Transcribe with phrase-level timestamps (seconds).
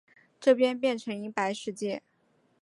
[0.39, 2.01] 这边变成银白世界